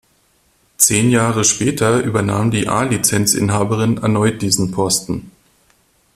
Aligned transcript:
Zehn 0.77 1.11
Jahre 1.11 1.43
später 1.43 1.99
übernahm 2.01 2.49
die 2.49 2.67
A-Lizenzinhaberin 2.67 3.97
erneut 3.99 4.41
diesen 4.41 4.71
Posten. 4.71 5.31